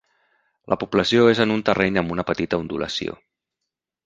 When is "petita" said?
2.31-2.61